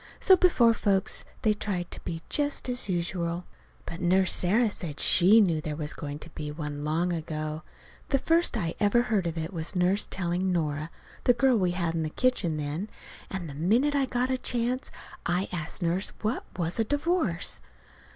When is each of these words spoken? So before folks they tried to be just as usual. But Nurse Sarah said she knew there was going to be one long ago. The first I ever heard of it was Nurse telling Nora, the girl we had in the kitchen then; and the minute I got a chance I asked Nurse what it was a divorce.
So 0.19 0.35
before 0.35 0.73
folks 0.73 1.25
they 1.43 1.53
tried 1.53 1.91
to 1.91 1.99
be 2.01 2.23
just 2.27 2.67
as 2.67 2.89
usual. 2.89 3.45
But 3.85 4.01
Nurse 4.01 4.33
Sarah 4.33 4.71
said 4.71 4.99
she 4.99 5.39
knew 5.39 5.61
there 5.61 5.75
was 5.75 5.93
going 5.93 6.17
to 6.17 6.29
be 6.31 6.49
one 6.49 6.83
long 6.83 7.13
ago. 7.13 7.61
The 8.09 8.17
first 8.17 8.57
I 8.57 8.73
ever 8.79 9.03
heard 9.03 9.27
of 9.27 9.37
it 9.37 9.53
was 9.53 9.75
Nurse 9.75 10.07
telling 10.07 10.51
Nora, 10.51 10.89
the 11.25 11.33
girl 11.35 11.55
we 11.59 11.69
had 11.73 11.93
in 11.93 12.01
the 12.01 12.09
kitchen 12.09 12.57
then; 12.57 12.89
and 13.29 13.47
the 13.47 13.53
minute 13.53 13.93
I 13.93 14.05
got 14.07 14.31
a 14.31 14.39
chance 14.39 14.89
I 15.27 15.47
asked 15.51 15.83
Nurse 15.83 16.13
what 16.23 16.45
it 16.51 16.57
was 16.59 16.79
a 16.79 16.83
divorce. 16.83 17.59